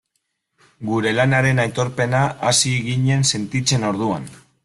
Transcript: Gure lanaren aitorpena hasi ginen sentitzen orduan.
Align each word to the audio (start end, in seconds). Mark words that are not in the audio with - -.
Gure 0.91 1.11
lanaren 1.17 1.61
aitorpena 1.65 2.23
hasi 2.49 2.73
ginen 2.87 3.29
sentitzen 3.35 3.89
orduan. 3.93 4.29